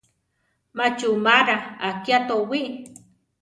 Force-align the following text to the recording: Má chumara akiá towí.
Má 0.77 0.85
chumara 0.97 1.55
akiá 1.89 2.17
towí. 2.27 2.61